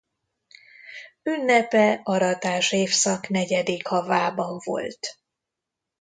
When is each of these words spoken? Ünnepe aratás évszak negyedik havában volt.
Ünnepe 1.23 2.01
aratás 2.03 2.71
évszak 2.71 3.27
negyedik 3.27 3.87
havában 3.87 4.59
volt. 4.63 5.19